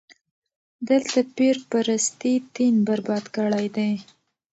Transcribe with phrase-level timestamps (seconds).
[0.89, 3.91] دلته پير پرستي دين برباد کړی دی.